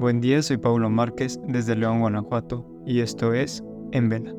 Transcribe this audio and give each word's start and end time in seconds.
Buen 0.00 0.22
día, 0.22 0.40
soy 0.40 0.56
Paulo 0.56 0.88
Márquez 0.88 1.38
desde 1.46 1.76
León, 1.76 2.00
Guanajuato, 2.00 2.64
y 2.86 3.00
esto 3.00 3.34
es 3.34 3.62
En 3.92 4.08
Vela. 4.08 4.34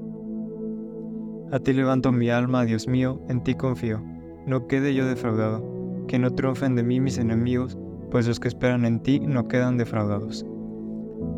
A 1.51 1.59
ti 1.59 1.71
levanto 1.71 2.11
mi 2.11 2.31
alma, 2.31 2.65
Dios 2.65 2.87
mío, 2.87 3.21
en 3.29 3.43
ti 3.43 3.53
confío, 3.53 4.01
no 4.47 4.65
quede 4.65 4.95
yo 4.95 5.05
defraudado, 5.05 5.63
que 6.07 6.17
no 6.17 6.31
triunfen 6.31 6.73
de 6.73 6.81
mí 6.81 6.99
mis 6.99 7.19
enemigos, 7.19 7.77
pues 8.09 8.27
los 8.27 8.39
que 8.39 8.47
esperan 8.47 8.85
en 8.85 9.03
ti 9.03 9.19
no 9.19 9.47
quedan 9.47 9.77
defraudados. 9.77 10.47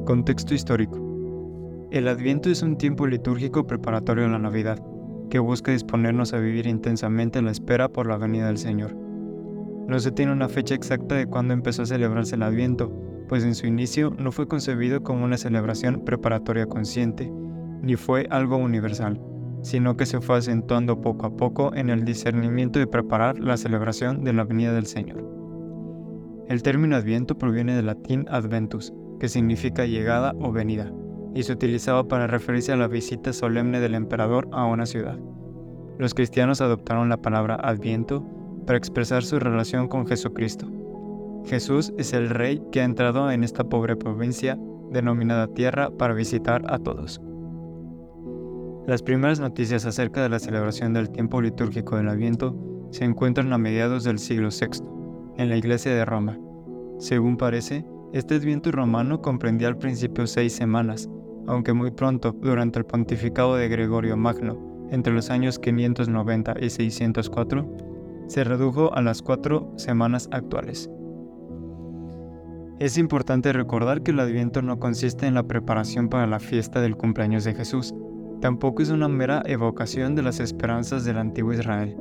Contexto 0.06 0.54
histórico. 0.54 1.90
El 1.92 2.08
Adviento 2.08 2.50
es 2.50 2.62
un 2.62 2.78
tiempo 2.78 3.06
litúrgico 3.06 3.68
preparatorio 3.68 4.28
a 4.28 4.30
la 4.30 4.40
Navidad, 4.40 4.82
que 5.30 5.40
busca 5.40 5.74
disponernos 5.74 6.32
a 6.32 6.40
vivir 6.40 6.66
intensamente 6.66 7.42
la 7.42 7.52
espera 7.52 7.90
por 7.90 8.08
la 8.08 8.16
venida 8.16 8.48
del 8.48 8.58
Señor. 8.58 8.96
No 9.86 10.00
se 10.00 10.14
tiene 10.14 10.32
una 10.32 10.48
fecha 10.48 10.76
exacta 10.76 11.16
de 11.16 11.28
cuándo 11.28 11.54
empezó 11.54 11.82
a 11.82 11.88
celebrarse 11.88 12.36
el 12.36 12.44
Adviento, 12.44 13.03
pues 13.28 13.44
en 13.44 13.56
su 13.56 13.68
inicio 13.68 14.14
no 14.18 14.32
fue 14.32 14.48
concebido 14.48 15.04
como 15.04 15.26
una 15.26 15.38
celebración 15.38 16.04
preparatoria 16.06 16.66
consciente, 16.66 17.32
ni 17.82 17.96
fue 17.96 18.28
algo 18.30 18.58
universal, 18.58 19.22
sino 19.62 19.96
que 19.98 20.06
se 20.06 20.22
fue 20.22 20.38
acentuando 20.38 21.02
poco 21.02 21.26
a 21.26 21.36
poco 21.36 21.74
en 21.74 21.90
el 21.90 22.06
discernimiento 22.06 22.80
de 22.80 22.88
preparar 22.88 23.40
la 23.40 23.58
celebración 23.58 24.24
de 24.24 24.34
la 24.34 24.44
venida 24.44 24.74
del 24.74 24.86
Señor. 24.86 25.24
El 26.48 26.62
término 26.62 26.96
Adviento 26.96 27.38
proviene 27.38 27.76
del 27.76 27.86
latín 27.86 28.26
adventus, 28.30 28.94
que 29.20 29.30
significa 29.30 29.86
llegada 29.86 30.34
o 30.40 30.52
venida, 30.52 30.92
y 31.34 31.44
se 31.44 31.54
utilizaba 31.54 32.08
para 32.08 32.28
referirse 32.28 32.74
a 32.74 32.78
la 32.78 32.88
visita 32.88 33.34
solemne 33.34 33.80
del 33.80 33.96
emperador 33.96 34.50
a 34.52 34.66
una 34.66 34.86
ciudad. 34.86 35.18
Los 35.98 36.14
cristianos 36.14 36.62
adoptaron 36.62 37.10
la 37.10 37.22
palabra 37.22 37.56
Adviento 37.56 38.26
para 38.66 38.78
expresar 38.78 39.24
su 39.24 39.40
relación 39.40 39.88
con 39.88 40.06
Jesucristo, 40.06 40.68
Jesús 41.46 41.94
es 41.98 42.14
el 42.14 42.30
Rey 42.30 42.62
que 42.72 42.82
ha 42.82 42.86
entrado 42.86 43.30
en 43.32 43.44
esta 43.44 43.64
pobre 43.64 43.96
provincia 43.96 44.58
denominada 44.92 45.48
Tierra 45.48 45.90
para 45.90 46.14
visitar 46.14 46.64
a 46.68 46.80
todos. 46.80 47.22
Las 48.88 49.02
primeras 49.02 49.40
noticias 49.40 49.86
acerca 49.86 50.22
de 50.22 50.30
la 50.30 50.40
celebración 50.40 50.94
del 50.94 51.10
tiempo 51.10 51.42
litúrgico 51.42 51.98
del 51.98 52.10
Adviento 52.10 52.56
se 52.92 53.06
encuentran 53.06 53.52
a 53.54 53.58
mediados 53.58 54.04
del 54.04 54.20
siglo 54.20 54.50
VI, 54.50 54.84
en 55.38 55.50
la 55.50 55.58
iglesia 55.58 55.94
de 55.94 56.06
Roma. 56.06 56.38
Según 57.00 57.38
parece, 57.38 57.86
este 58.14 58.36
Adviento 58.36 58.72
romano 58.72 59.22
comprendía 59.22 59.68
al 59.68 59.78
principio 59.78 60.28
seis 60.28 60.54
semanas, 60.54 61.10
aunque 61.48 61.74
muy 61.74 61.92
pronto, 61.92 62.34
durante 62.34 62.80
el 62.80 62.86
pontificado 62.86 63.56
de 63.56 63.68
Gregorio 63.68 64.16
Magno, 64.16 64.88
entre 64.92 65.14
los 65.14 65.30
años 65.30 65.60
590 65.60 66.56
y 66.60 66.70
604, 66.70 67.68
se 68.28 68.44
redujo 68.44 68.94
a 68.94 69.02
las 69.02 69.22
cuatro 69.22 69.74
semanas 69.78 70.30
actuales. 70.32 70.90
Es 72.80 72.98
importante 72.98 73.54
recordar 73.54 74.02
que 74.02 74.12
el 74.12 74.20
Adviento 74.20 74.64
no 74.64 74.80
consiste 74.80 75.28
en 75.28 75.36
la 75.36 75.44
preparación 75.44 76.10
para 76.10 76.26
la 76.26 76.40
fiesta 76.40 76.82
del 76.82 76.98
cumpleaños 76.98 77.44
de 77.44 77.54
Jesús, 77.54 77.94
tampoco 78.42 78.82
es 78.82 78.90
una 78.90 79.08
mera 79.08 79.44
evocación 79.46 80.16
de 80.16 80.24
las 80.24 80.40
esperanzas 80.40 81.06
del 81.06 81.20
antiguo 81.20 81.54
Israel. 81.54 81.96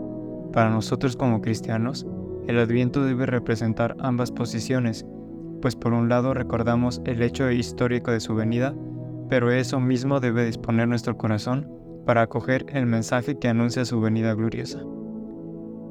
Para 0.52 0.70
nosotros 0.70 1.14
como 1.14 1.42
cristianos, 1.42 2.06
el 2.48 2.58
Adviento 2.58 3.04
debe 3.04 3.26
representar 3.26 3.96
ambas 4.00 4.32
posiciones, 4.32 5.04
pues 5.60 5.76
por 5.76 5.92
un 5.92 6.08
lado 6.08 6.32
recordamos 6.32 7.02
el 7.04 7.22
hecho 7.22 7.50
histórico 7.50 8.10
de 8.10 8.20
su 8.20 8.34
venida, 8.34 8.74
pero 9.28 9.50
eso 9.50 9.78
mismo 9.78 10.20
debe 10.20 10.46
disponer 10.46 10.88
nuestro 10.88 11.18
corazón 11.18 11.70
para 12.06 12.22
acoger 12.22 12.64
el 12.70 12.86
mensaje 12.86 13.38
que 13.38 13.48
anuncia 13.48 13.84
su 13.84 14.00
venida 14.00 14.34
gloriosa. 14.34 14.80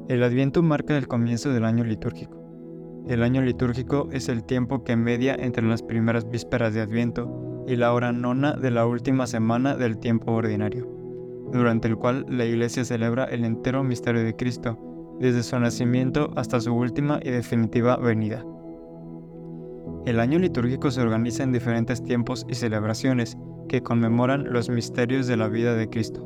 El 0.08 0.24
Adviento 0.24 0.62
marca 0.62 0.98
el 0.98 1.06
comienzo 1.06 1.50
del 1.52 1.64
año 1.64 1.84
litúrgico. 1.84 2.41
El 3.08 3.24
año 3.24 3.42
litúrgico 3.42 4.08
es 4.12 4.28
el 4.28 4.44
tiempo 4.44 4.84
que 4.84 4.94
media 4.96 5.34
entre 5.34 5.66
las 5.66 5.82
primeras 5.82 6.30
vísperas 6.30 6.72
de 6.72 6.82
Adviento 6.82 7.64
y 7.66 7.74
la 7.74 7.92
hora 7.92 8.12
nona 8.12 8.52
de 8.52 8.70
la 8.70 8.86
última 8.86 9.26
semana 9.26 9.76
del 9.76 9.98
tiempo 9.98 10.32
ordinario, 10.32 10.88
durante 11.52 11.88
el 11.88 11.96
cual 11.96 12.24
la 12.28 12.44
Iglesia 12.44 12.84
celebra 12.84 13.24
el 13.24 13.44
entero 13.44 13.82
misterio 13.82 14.22
de 14.22 14.36
Cristo, 14.36 14.78
desde 15.18 15.42
su 15.42 15.58
nacimiento 15.58 16.30
hasta 16.36 16.60
su 16.60 16.72
última 16.74 17.18
y 17.22 17.30
definitiva 17.30 17.96
venida. 17.96 18.44
El 20.06 20.20
año 20.20 20.38
litúrgico 20.38 20.90
se 20.92 21.00
organiza 21.00 21.42
en 21.42 21.52
diferentes 21.52 22.04
tiempos 22.04 22.46
y 22.48 22.54
celebraciones 22.54 23.36
que 23.68 23.82
conmemoran 23.82 24.52
los 24.52 24.70
misterios 24.70 25.26
de 25.26 25.36
la 25.36 25.48
vida 25.48 25.74
de 25.74 25.88
Cristo. 25.88 26.24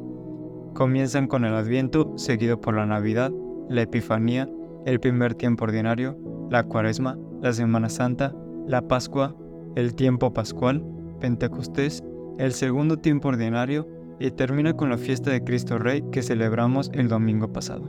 Comienzan 0.74 1.26
con 1.26 1.46
el 1.46 1.54
Adviento, 1.54 2.12
seguido 2.16 2.60
por 2.60 2.74
la 2.74 2.84
Navidad, 2.84 3.32
la 3.70 3.82
Epifanía, 3.82 4.48
el 4.84 5.00
primer 5.00 5.34
tiempo 5.34 5.64
ordinario, 5.64 6.18
la 6.50 6.64
Cuaresma, 6.64 7.18
la 7.42 7.52
Semana 7.52 7.88
Santa, 7.88 8.34
la 8.66 8.86
Pascua, 8.86 9.34
el 9.74 9.94
tiempo 9.94 10.32
pascual, 10.32 10.84
Pentecostés, 11.20 12.02
el 12.38 12.52
segundo 12.52 12.98
tiempo 12.98 13.28
ordinario 13.28 13.88
y 14.18 14.30
termina 14.30 14.74
con 14.74 14.90
la 14.90 14.98
fiesta 14.98 15.30
de 15.30 15.44
Cristo 15.44 15.78
Rey 15.78 16.02
que 16.10 16.22
celebramos 16.22 16.90
el 16.94 17.08
domingo 17.08 17.52
pasado. 17.52 17.84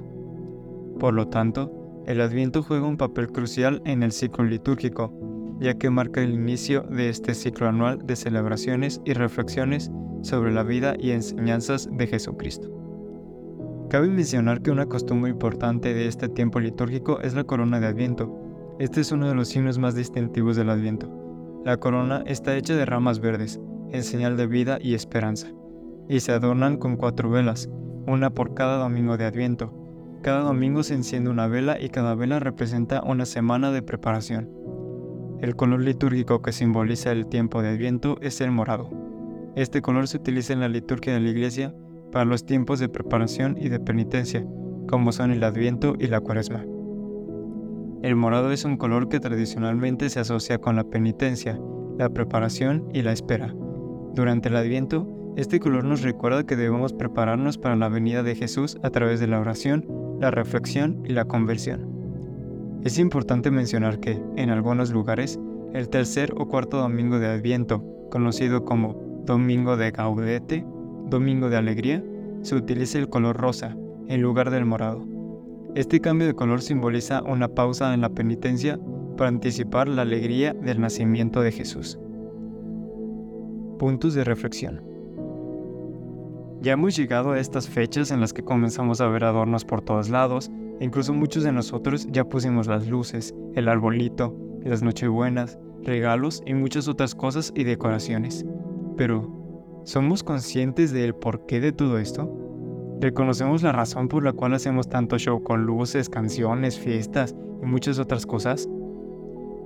Por 0.99 1.13
lo 1.13 1.27
tanto, 1.27 1.71
el 2.05 2.21
Adviento 2.21 2.63
juega 2.63 2.87
un 2.87 2.97
papel 2.97 3.31
crucial 3.31 3.81
en 3.85 4.03
el 4.03 4.11
ciclo 4.11 4.45
litúrgico, 4.45 5.13
ya 5.59 5.73
que 5.73 5.89
marca 5.89 6.21
el 6.21 6.33
inicio 6.33 6.83
de 6.83 7.09
este 7.09 7.33
ciclo 7.33 7.67
anual 7.67 7.99
de 8.05 8.15
celebraciones 8.15 9.01
y 9.05 9.13
reflexiones 9.13 9.91
sobre 10.21 10.51
la 10.51 10.63
vida 10.63 10.95
y 10.99 11.11
enseñanzas 11.11 11.89
de 11.91 12.07
Jesucristo. 12.07 12.69
Cabe 13.89 14.09
mencionar 14.09 14.61
que 14.61 14.71
una 14.71 14.87
costumbre 14.87 15.31
importante 15.31 15.93
de 15.93 16.07
este 16.07 16.27
tiempo 16.27 16.59
litúrgico 16.59 17.21
es 17.21 17.33
la 17.33 17.45
corona 17.45 17.79
de 17.79 17.87
Adviento. 17.87 18.46
Este 18.79 19.01
es 19.01 19.11
uno 19.11 19.27
de 19.27 19.33
los 19.33 19.47
signos 19.47 19.79
más 19.79 19.95
distintivos 19.95 20.55
del 20.55 20.69
Adviento. 20.69 21.09
La 21.65 21.77
corona 21.77 22.23
está 22.27 22.55
hecha 22.55 22.75
de 22.75 22.85
ramas 22.85 23.19
verdes, 23.19 23.59
en 23.91 24.03
señal 24.03 24.37
de 24.37 24.45
vida 24.45 24.77
y 24.79 24.93
esperanza, 24.93 25.47
y 26.07 26.19
se 26.19 26.31
adornan 26.31 26.77
con 26.77 26.95
cuatro 26.95 27.31
velas, 27.31 27.71
una 28.05 28.29
por 28.29 28.53
cada 28.53 28.77
domingo 28.77 29.17
de 29.17 29.25
Adviento. 29.25 29.73
Cada 30.21 30.41
domingo 30.41 30.83
se 30.83 30.93
enciende 30.93 31.31
una 31.31 31.47
vela 31.47 31.81
y 31.81 31.89
cada 31.89 32.13
vela 32.13 32.39
representa 32.39 33.01
una 33.01 33.25
semana 33.25 33.71
de 33.71 33.81
preparación. 33.81 34.47
El 35.41 35.55
color 35.55 35.81
litúrgico 35.81 36.43
que 36.43 36.51
simboliza 36.51 37.11
el 37.11 37.25
tiempo 37.25 37.63
de 37.63 37.69
Adviento 37.69 38.19
es 38.21 38.41
el 38.41 38.51
morado. 38.51 38.91
Este 39.55 39.81
color 39.81 40.07
se 40.07 40.17
utiliza 40.17 40.53
en 40.53 40.59
la 40.59 40.69
liturgia 40.69 41.15
de 41.15 41.19
la 41.19 41.29
Iglesia 41.29 41.73
para 42.11 42.25
los 42.25 42.45
tiempos 42.45 42.77
de 42.77 42.89
preparación 42.89 43.57
y 43.59 43.69
de 43.69 43.79
penitencia, 43.79 44.45
como 44.87 45.11
son 45.11 45.31
el 45.31 45.43
Adviento 45.43 45.95
y 45.97 46.05
la 46.05 46.21
Cuaresma. 46.21 46.63
El 48.03 48.15
morado 48.15 48.51
es 48.51 48.63
un 48.63 48.77
color 48.77 49.09
que 49.09 49.19
tradicionalmente 49.19 50.09
se 50.09 50.19
asocia 50.19 50.59
con 50.59 50.75
la 50.75 50.83
penitencia, 50.83 51.59
la 51.97 52.09
preparación 52.09 52.87
y 52.93 53.01
la 53.01 53.11
espera. 53.11 53.55
Durante 54.13 54.49
el 54.49 54.55
Adviento, 54.55 55.33
este 55.35 55.59
color 55.59 55.83
nos 55.83 56.03
recuerda 56.03 56.45
que 56.45 56.55
debemos 56.55 56.93
prepararnos 56.93 57.57
para 57.57 57.75
la 57.75 57.89
venida 57.89 58.21
de 58.21 58.35
Jesús 58.35 58.77
a 58.83 58.91
través 58.91 59.19
de 59.19 59.27
la 59.27 59.39
oración, 59.39 59.85
la 60.19 60.29
reflexión 60.29 61.01
y 61.05 61.13
la 61.13 61.25
conversión. 61.25 61.87
Es 62.83 62.99
importante 62.99 63.49
mencionar 63.49 63.99
que, 63.99 64.21
en 64.35 64.51
algunos 64.51 64.91
lugares, 64.91 65.39
el 65.73 65.89
tercer 65.89 66.33
o 66.37 66.47
cuarto 66.47 66.77
domingo 66.77 67.17
de 67.17 67.27
Adviento, 67.27 67.83
conocido 68.11 68.63
como 68.63 69.23
Domingo 69.25 69.75
de 69.75 69.89
Gaudete, 69.89 70.65
Domingo 71.07 71.49
de 71.49 71.57
Alegría, 71.57 72.03
se 72.43 72.55
utiliza 72.55 72.99
el 72.99 73.09
color 73.09 73.37
rosa 73.37 73.75
en 74.07 74.21
lugar 74.21 74.51
del 74.51 74.65
morado. 74.65 75.16
Este 75.77 76.01
cambio 76.01 76.25
de 76.25 76.33
color 76.33 76.63
simboliza 76.63 77.21
una 77.21 77.49
pausa 77.49 77.93
en 77.93 78.01
la 78.01 78.09
penitencia 78.09 78.79
para 79.15 79.27
anticipar 79.27 79.87
la 79.87 80.01
alegría 80.01 80.55
del 80.55 80.81
nacimiento 80.81 81.41
de 81.41 81.51
Jesús. 81.51 81.99
Puntos 83.77 84.15
de 84.15 84.23
reflexión. 84.23 84.81
Ya 86.61 86.71
hemos 86.71 86.97
llegado 86.97 87.33
a 87.33 87.39
estas 87.39 87.69
fechas 87.69 88.09
en 88.09 88.21
las 88.21 88.33
que 88.33 88.43
comenzamos 88.43 89.01
a 89.01 89.07
ver 89.07 89.23
adornos 89.23 89.65
por 89.65 89.83
todos 89.83 90.09
lados, 90.09 90.49
e 90.79 90.83
incluso 90.83 91.13
muchos 91.13 91.43
de 91.43 91.51
nosotros 91.51 92.07
ya 92.09 92.23
pusimos 92.23 92.65
las 92.65 92.87
luces, 92.87 93.35
el 93.53 93.67
arbolito, 93.67 94.35
las 94.63 94.81
nochebuenas, 94.81 95.59
regalos 95.83 96.41
y 96.47 96.55
muchas 96.55 96.87
otras 96.87 97.13
cosas 97.13 97.53
y 97.55 97.65
decoraciones. 97.65 98.47
Pero, 98.97 99.37
¿Somos 99.87 100.21
conscientes 100.21 100.91
del 100.91 101.15
porqué 101.15 101.61
de 101.61 101.71
todo 101.71 101.97
esto? 101.97 102.46
¿Reconocemos 102.99 103.61
la 103.61 103.71
razón 103.71 104.07
por 104.07 104.23
la 104.23 104.33
cual 104.33 104.55
hacemos 104.55 104.89
tanto 104.89 105.19
show 105.19 105.43
con 105.43 105.65
luces, 105.67 106.09
canciones, 106.09 106.79
fiestas 106.79 107.35
y 107.61 107.65
muchas 107.65 107.99
otras 107.99 108.25
cosas? 108.25 108.67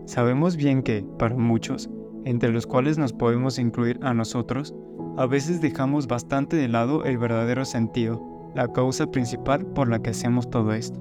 Sabemos 0.05 0.57
bien 0.57 0.83
que, 0.83 1.05
para 1.17 1.35
muchos, 1.37 1.89
entre 2.25 2.51
los 2.51 2.67
cuales 2.67 2.97
nos 2.97 3.13
podemos 3.13 3.57
incluir 3.57 3.99
a 4.01 4.13
nosotros, 4.13 4.75
a 5.15 5.25
veces 5.27 5.61
dejamos 5.61 6.07
bastante 6.07 6.57
de 6.57 6.67
lado 6.67 7.05
el 7.05 7.17
verdadero 7.17 7.63
sentido, 7.63 8.21
la 8.53 8.67
causa 8.73 9.09
principal 9.09 9.65
por 9.65 9.87
la 9.87 9.99
que 9.99 10.09
hacemos 10.09 10.49
todo 10.49 10.73
esto. 10.73 10.99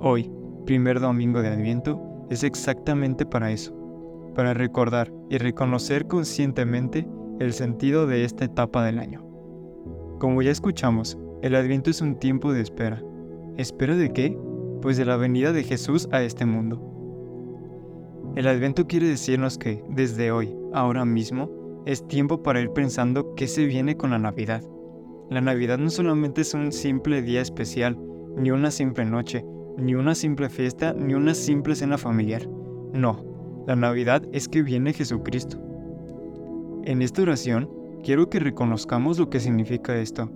Hoy, 0.00 0.32
primer 0.66 0.98
domingo 0.98 1.42
de 1.42 1.48
Adviento, 1.48 2.26
es 2.28 2.42
exactamente 2.42 3.24
para 3.24 3.52
eso, 3.52 3.72
para 4.34 4.52
recordar 4.52 5.12
y 5.28 5.38
reconocer 5.38 6.08
conscientemente 6.08 7.06
el 7.38 7.52
sentido 7.52 8.08
de 8.08 8.24
esta 8.24 8.44
etapa 8.44 8.84
del 8.84 8.98
año. 8.98 9.29
Como 10.20 10.42
ya 10.42 10.50
escuchamos, 10.50 11.16
el 11.40 11.54
Adviento 11.54 11.88
es 11.88 12.02
un 12.02 12.18
tiempo 12.18 12.52
de 12.52 12.60
espera. 12.60 13.02
¿Espera 13.56 13.96
de 13.96 14.12
qué? 14.12 14.36
Pues 14.82 14.98
de 14.98 15.06
la 15.06 15.16
venida 15.16 15.50
de 15.54 15.64
Jesús 15.64 16.10
a 16.12 16.20
este 16.20 16.44
mundo. 16.44 16.78
El 18.36 18.46
Adviento 18.46 18.86
quiere 18.86 19.08
decirnos 19.08 19.56
que, 19.56 19.82
desde 19.88 20.30
hoy, 20.30 20.54
ahora 20.74 21.06
mismo, 21.06 21.82
es 21.86 22.06
tiempo 22.06 22.42
para 22.42 22.60
ir 22.60 22.70
pensando 22.74 23.34
qué 23.34 23.48
se 23.48 23.64
viene 23.64 23.96
con 23.96 24.10
la 24.10 24.18
Navidad. 24.18 24.62
La 25.30 25.40
Navidad 25.40 25.78
no 25.78 25.88
solamente 25.88 26.42
es 26.42 26.52
un 26.52 26.70
simple 26.70 27.22
día 27.22 27.40
especial, 27.40 27.98
ni 28.36 28.50
una 28.50 28.70
simple 28.70 29.06
noche, 29.06 29.42
ni 29.78 29.94
una 29.94 30.14
simple 30.14 30.50
fiesta, 30.50 30.92
ni 30.92 31.14
una 31.14 31.32
simple 31.32 31.74
cena 31.74 31.96
familiar. 31.96 32.46
No, 32.92 33.24
la 33.66 33.74
Navidad 33.74 34.22
es 34.32 34.48
que 34.48 34.62
viene 34.62 34.92
Jesucristo. 34.92 35.58
En 36.84 37.00
esta 37.00 37.22
oración, 37.22 37.70
quiero 38.02 38.28
que 38.28 38.40
reconozcamos 38.40 39.18
lo 39.18 39.30
que 39.30 39.40
significa 39.40 39.96
esto. 39.96 40.30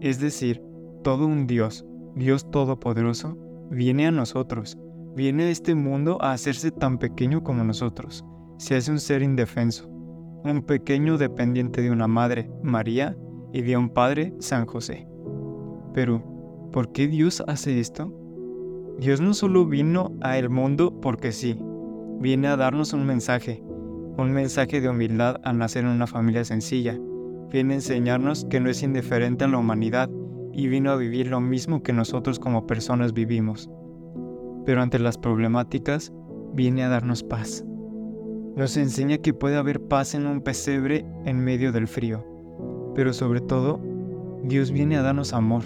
Es 0.00 0.20
decir, 0.20 0.62
todo 1.02 1.26
un 1.26 1.46
Dios, 1.46 1.84
Dios 2.14 2.50
Todopoderoso, 2.50 3.36
viene 3.70 4.06
a 4.06 4.10
nosotros, 4.10 4.78
viene 5.14 5.44
a 5.44 5.50
este 5.50 5.74
mundo 5.74 6.18
a 6.20 6.32
hacerse 6.32 6.70
tan 6.70 6.98
pequeño 6.98 7.42
como 7.42 7.64
nosotros. 7.64 8.24
Se 8.58 8.76
hace 8.76 8.90
un 8.90 9.00
ser 9.00 9.22
indefenso, 9.22 9.88
un 10.44 10.62
pequeño 10.62 11.18
dependiente 11.18 11.82
de 11.82 11.90
una 11.90 12.08
madre, 12.08 12.50
María, 12.62 13.16
y 13.52 13.62
de 13.62 13.76
un 13.76 13.90
padre, 13.90 14.34
San 14.38 14.66
José. 14.66 15.06
Pero, 15.94 16.22
¿por 16.72 16.92
qué 16.92 17.08
Dios 17.08 17.42
hace 17.46 17.80
esto? 17.80 18.12
Dios 18.98 19.20
no 19.20 19.32
solo 19.32 19.64
vino 19.64 20.12
a 20.20 20.38
el 20.38 20.50
mundo 20.50 21.00
porque 21.00 21.32
sí, 21.32 21.58
viene 22.20 22.48
a 22.48 22.56
darnos 22.56 22.92
un 22.92 23.06
mensaje, 23.06 23.62
un 24.18 24.32
mensaje 24.32 24.80
de 24.80 24.88
humildad 24.88 25.40
al 25.44 25.58
nacer 25.58 25.84
en 25.84 25.90
una 25.90 26.06
familia 26.06 26.44
sencilla. 26.44 26.98
Viene 27.50 27.72
a 27.72 27.76
enseñarnos 27.76 28.44
que 28.50 28.60
no 28.60 28.68
es 28.68 28.82
indiferente 28.82 29.44
a 29.44 29.48
la 29.48 29.58
humanidad 29.58 30.10
y 30.52 30.68
vino 30.68 30.90
a 30.90 30.96
vivir 30.96 31.28
lo 31.28 31.40
mismo 31.40 31.82
que 31.82 31.92
nosotros 31.92 32.38
como 32.38 32.66
personas 32.66 33.14
vivimos 33.14 33.70
pero 34.68 34.82
ante 34.82 34.98
las 34.98 35.16
problemáticas 35.16 36.12
viene 36.52 36.84
a 36.84 36.90
darnos 36.90 37.22
paz. 37.22 37.64
Nos 38.54 38.76
enseña 38.76 39.16
que 39.16 39.32
puede 39.32 39.56
haber 39.56 39.80
paz 39.80 40.14
en 40.14 40.26
un 40.26 40.42
pesebre 40.42 41.06
en 41.24 41.42
medio 41.42 41.72
del 41.72 41.88
frío, 41.88 42.22
pero 42.94 43.14
sobre 43.14 43.40
todo, 43.40 43.80
Dios 44.42 44.70
viene 44.70 44.98
a 44.98 45.02
darnos 45.02 45.32
amor. 45.32 45.62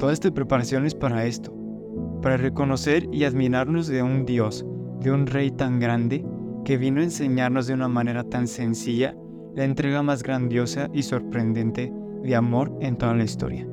Toda 0.00 0.12
esta 0.12 0.32
preparación 0.32 0.86
es 0.86 0.96
para 0.96 1.24
esto, 1.24 1.54
para 2.20 2.36
reconocer 2.36 3.08
y 3.12 3.22
admirarnos 3.22 3.86
de 3.86 4.02
un 4.02 4.24
Dios, 4.24 4.66
de 5.00 5.12
un 5.12 5.28
Rey 5.28 5.52
tan 5.52 5.78
grande, 5.78 6.26
que 6.68 6.76
vino 6.76 7.00
a 7.00 7.04
enseñarnos 7.04 7.66
de 7.66 7.72
una 7.72 7.88
manera 7.88 8.24
tan 8.24 8.46
sencilla 8.46 9.16
la 9.54 9.64
entrega 9.64 10.02
más 10.02 10.22
grandiosa 10.22 10.90
y 10.92 11.02
sorprendente 11.02 11.90
de 12.22 12.36
amor 12.36 12.76
en 12.82 12.98
toda 12.98 13.14
la 13.14 13.24
historia. 13.24 13.66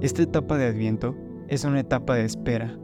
Esta 0.00 0.22
etapa 0.22 0.56
de 0.56 0.68
Adviento 0.68 1.16
es 1.48 1.64
una 1.64 1.80
etapa 1.80 2.14
de 2.14 2.26
espera, 2.26 2.78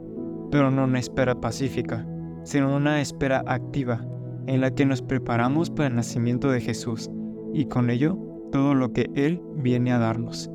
pero 0.51 0.71
no 0.71 0.83
una 0.83 0.99
espera 0.99 1.39
pacífica, 1.39 2.05
sino 2.43 2.75
una 2.75 2.99
espera 2.99 3.45
activa 3.47 4.05
en 4.45 4.59
la 4.59 4.71
que 4.71 4.85
nos 4.85 5.01
preparamos 5.01 5.69
para 5.69 5.87
el 5.87 5.95
nacimiento 5.95 6.51
de 6.51 6.59
Jesús 6.59 7.09
y 7.53 7.67
con 7.67 7.89
ello 7.89 8.17
todo 8.51 8.75
lo 8.75 8.91
que 8.91 9.09
Él 9.15 9.41
viene 9.55 9.93
a 9.93 9.99
darnos. 9.99 10.51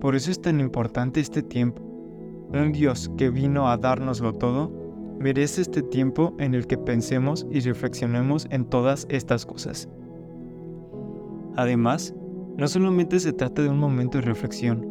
Por 0.00 0.16
eso 0.16 0.30
es 0.30 0.40
tan 0.40 0.58
importante 0.60 1.20
este 1.20 1.42
tiempo. 1.42 1.82
Un 2.50 2.72
Dios 2.72 3.10
que 3.18 3.28
vino 3.28 3.68
a 3.68 3.76
dárnoslo 3.76 4.32
todo 4.36 4.72
merece 5.18 5.62
este 5.62 5.82
tiempo 5.82 6.34
en 6.38 6.54
el 6.54 6.66
que 6.66 6.78
pensemos 6.78 7.46
y 7.50 7.60
reflexionemos 7.60 8.46
en 8.50 8.64
todas 8.64 9.06
estas 9.10 9.44
cosas. 9.46 9.88
Además, 11.56 12.14
no 12.56 12.68
solamente 12.68 13.20
se 13.20 13.32
trata 13.32 13.62
de 13.62 13.68
un 13.68 13.78
momento 13.78 14.18
de 14.18 14.22
reflexión, 14.22 14.86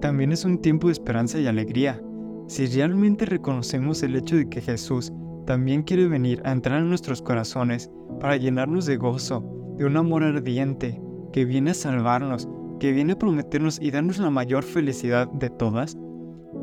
también 0.00 0.32
es 0.32 0.44
un 0.44 0.58
tiempo 0.58 0.88
de 0.88 0.92
esperanza 0.92 1.38
y 1.38 1.46
alegría 1.46 2.02
si 2.48 2.66
realmente 2.66 3.24
reconocemos 3.24 4.02
el 4.02 4.16
hecho 4.16 4.36
de 4.36 4.48
que 4.48 4.60
Jesús 4.60 5.12
también 5.46 5.82
quiere 5.82 6.08
venir 6.08 6.42
a 6.44 6.52
entrar 6.52 6.80
en 6.80 6.88
nuestros 6.88 7.22
corazones 7.22 7.90
para 8.20 8.36
llenarnos 8.36 8.86
de 8.86 8.96
gozo, 8.96 9.44
de 9.78 9.86
un 9.86 9.96
amor 9.96 10.22
ardiente, 10.22 11.00
que 11.32 11.44
viene 11.44 11.70
a 11.70 11.74
salvarnos, 11.74 12.48
que 12.78 12.92
viene 12.92 13.12
a 13.14 13.18
prometernos 13.18 13.78
y 13.80 13.90
darnos 13.90 14.18
la 14.18 14.30
mayor 14.30 14.64
felicidad 14.64 15.28
de 15.28 15.50
todas, 15.50 15.96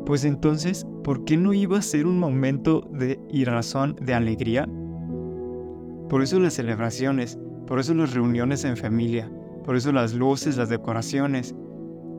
pues 0.06 0.24
entonces, 0.24 0.86
¿por 1.04 1.24
qué 1.24 1.36
no 1.36 1.52
iba 1.52 1.78
a 1.78 1.82
ser 1.82 2.06
un 2.06 2.18
momento 2.18 2.88
de 2.92 3.20
y 3.30 3.44
razón 3.44 3.96
de 4.00 4.14
alegría? 4.14 4.68
Por 6.08 6.22
eso 6.22 6.40
las 6.40 6.54
celebraciones, 6.54 7.38
por 7.66 7.78
eso 7.78 7.94
las 7.94 8.14
reuniones 8.14 8.64
en 8.64 8.76
familia, 8.76 9.30
por 9.64 9.76
eso 9.76 9.92
las 9.92 10.14
luces, 10.14 10.56
las 10.56 10.68
decoraciones. 10.68 11.54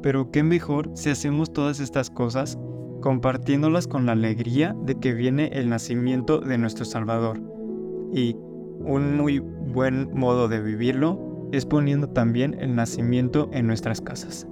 Pero 0.02 0.32
qué 0.32 0.44
mejor 0.44 0.90
si 0.94 1.10
hacemos 1.10 1.52
todas 1.52 1.80
estas 1.80 2.10
cosas 2.10 2.58
compartiéndolas 3.02 3.88
con 3.88 4.06
la 4.06 4.14
alegría 4.14 4.76
de 4.86 4.96
que 4.96 5.14
viene 5.14 5.50
el 5.54 5.70
nacimiento 5.70 6.40
de 6.40 6.58
nuestro 6.58 6.86
Salvador. 6.86 7.42
Y 8.14 8.36
un 8.80 9.18
muy 9.18 9.40
buen 9.40 10.10
modo 10.14 10.48
de 10.48 10.62
vivirlo 10.62 11.50
es 11.52 11.66
poniendo 11.66 12.08
también 12.08 12.56
el 12.60 12.76
nacimiento 12.76 13.50
en 13.52 13.68
nuestras 13.68 14.00
casas. 14.02 14.48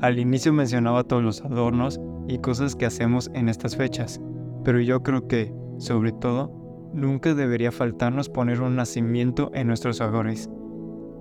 Al 0.00 0.20
inicio 0.20 0.52
mencionaba 0.52 1.02
todos 1.02 1.24
los 1.24 1.44
adornos 1.44 2.00
y 2.28 2.38
cosas 2.38 2.76
que 2.76 2.86
hacemos 2.86 3.30
en 3.34 3.48
estas 3.48 3.76
fechas, 3.76 4.20
pero 4.62 4.80
yo 4.80 5.02
creo 5.02 5.26
que, 5.26 5.52
sobre 5.78 6.12
todo, 6.12 6.52
nunca 6.92 7.34
debería 7.34 7.72
faltarnos 7.72 8.28
poner 8.28 8.60
un 8.60 8.76
nacimiento 8.76 9.50
en 9.54 9.66
nuestros 9.66 10.00
hogares, 10.00 10.48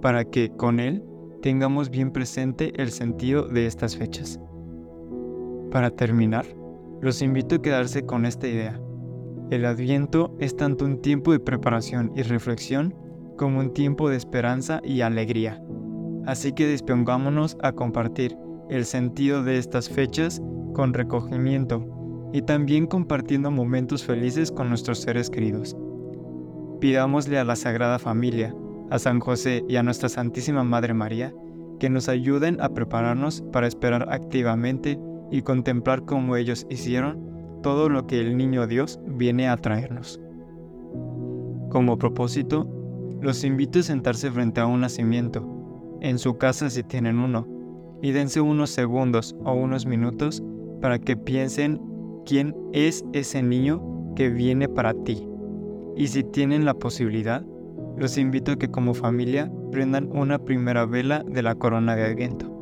para 0.02 0.26
que 0.26 0.52
con 0.56 0.80
él 0.80 1.04
tengamos 1.42 1.90
bien 1.90 2.12
presente 2.12 2.72
el 2.80 2.92
sentido 2.92 3.48
de 3.48 3.66
estas 3.66 3.98
fechas. 3.98 4.40
Para 5.72 5.90
terminar, 5.90 6.46
los 7.02 7.24
invito 7.24 7.56
a 7.56 7.62
quedarse 7.62 8.06
con 8.06 8.26
esta 8.26 8.48
idea. 8.48 8.80
El 9.50 9.66
adviento 9.66 10.36
es 10.40 10.56
tanto 10.56 10.86
un 10.86 11.02
tiempo 11.02 11.32
de 11.32 11.40
preparación 11.40 12.12
y 12.16 12.22
reflexión 12.22 12.94
como 13.38 13.60
un 13.60 13.74
tiempo 13.74 14.10
de 14.10 14.18
esperanza 14.18 14.82
y 14.84 15.02
alegría. 15.02 15.64
Así 16.26 16.54
que 16.54 16.68
dispongámonos 16.68 17.58
a 17.64 17.72
compartir 17.72 18.38
el 18.70 18.86
sentido 18.86 19.44
de 19.44 19.58
estas 19.58 19.90
fechas 19.90 20.42
con 20.74 20.94
recogimiento 20.94 21.86
y 22.34 22.42
también 22.42 22.88
compartiendo 22.88 23.52
momentos 23.52 24.04
felices 24.04 24.52
con 24.52 24.70
nuestros 24.70 25.00
seres 25.00 25.30
queridos. 25.30 25.76
Pidámosle 26.80 27.40
a 27.40 27.44
la 27.44 27.56
Sagrada 27.56 28.00
Familia, 28.00 28.54
a 28.90 29.00
San 29.00 29.20
José 29.20 29.64
y 29.68 29.78
a 29.78 29.84
nuestra 29.84 30.10
Santísima 30.10 30.64
Madre 30.64 30.94
María 30.94 31.34
que 31.80 31.90
nos 31.90 32.10
ayuden 32.10 32.60
a 32.62 32.70
prepararnos 32.70 33.42
para 33.52 33.68
esperar 33.68 34.08
activamente 34.12 35.00
y 35.32 35.42
contemplar 35.42 36.06
como 36.06 36.36
ellos 36.36 36.66
hicieron 36.70 37.60
todo 37.62 37.90
lo 37.90 38.08
que 38.08 38.20
el 38.20 38.38
niño 38.38 38.68
Dios 38.68 39.00
viene 39.06 39.50
a 39.50 39.58
traernos. 39.58 40.20
Como 41.70 41.98
propósito, 41.98 42.68
los 43.22 43.44
invito 43.44 43.80
a 43.80 43.84
sentarse 43.84 44.32
frente 44.32 44.62
a 44.62 44.68
un 44.68 44.82
nacimiento, 44.82 45.98
en 46.02 46.20
su 46.20 46.38
casa 46.38 46.70
si 46.70 46.84
tienen 46.84 47.20
uno, 47.20 47.48
y 48.02 48.12
dense 48.12 48.42
unos 48.42 48.70
segundos 48.70 49.36
o 49.44 49.54
unos 49.54 49.86
minutos 49.86 50.44
para 50.82 51.00
que 51.00 51.18
piensen 51.18 51.82
quién 52.26 52.56
es 52.74 53.04
ese 53.14 53.42
niño 53.42 53.82
que 54.16 54.30
viene 54.30 54.68
para 54.68 54.94
ti. 54.94 55.28
Y 55.96 56.08
si 56.08 56.24
tienen 56.24 56.66
la 56.66 56.74
posibilidad, 56.74 57.44
los 57.98 58.18
invito 58.18 58.52
a 58.52 58.56
que 58.58 58.70
como 58.70 58.94
familia 58.94 59.52
prendan 59.72 60.10
una 60.12 60.38
primera 60.38 60.86
vela 60.86 61.24
de 61.28 61.42
la 61.42 61.56
corona 61.56 61.96
de 61.96 62.06
Adviento. 62.06 62.54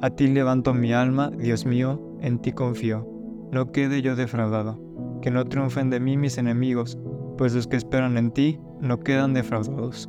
A 0.00 0.10
ti 0.10 0.28
levanto 0.28 0.72
mi 0.72 0.92
alma, 0.92 1.30
Dios 1.30 1.66
mío, 1.66 2.00
en 2.20 2.38
ti 2.38 2.52
confío. 2.52 3.06
No 3.52 3.72
quede 3.72 4.00
yo 4.00 4.16
defraudado. 4.16 4.78
Que 5.20 5.30
no 5.30 5.44
triunfen 5.44 5.90
de 5.90 5.98
mí 5.98 6.16
mis 6.16 6.38
enemigos, 6.38 6.96
pues 7.36 7.54
los 7.54 7.66
que 7.66 7.76
esperan 7.76 8.16
en 8.16 8.30
ti 8.30 8.60
no 8.80 9.00
quedan 9.00 9.34
defraudados. 9.34 10.08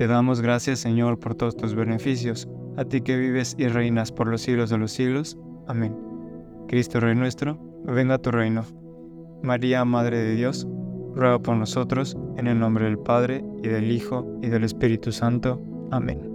Te 0.00 0.06
damos 0.06 0.40
gracias, 0.40 0.78
Señor, 0.78 1.20
por 1.20 1.34
todos 1.34 1.54
tus 1.54 1.74
beneficios, 1.74 2.48
a 2.78 2.86
ti 2.86 3.02
que 3.02 3.18
vives 3.18 3.54
y 3.58 3.68
reinas 3.68 4.10
por 4.10 4.28
los 4.28 4.40
siglos 4.40 4.70
de 4.70 4.78
los 4.78 4.92
siglos. 4.92 5.36
Amén. 5.68 5.94
Cristo 6.68 7.00
Rey 7.00 7.14
nuestro, 7.14 7.58
venga 7.84 8.16
tu 8.16 8.30
reino. 8.30 8.64
María, 9.42 9.84
Madre 9.84 10.16
de 10.16 10.36
Dios, 10.36 10.66
ruega 11.14 11.38
por 11.38 11.56
nosotros, 11.56 12.16
en 12.38 12.46
el 12.46 12.58
nombre 12.58 12.86
del 12.86 12.98
Padre, 12.98 13.44
y 13.62 13.68
del 13.68 13.92
Hijo, 13.92 14.26
y 14.40 14.48
del 14.48 14.64
Espíritu 14.64 15.12
Santo. 15.12 15.60
Amén. 15.90 16.29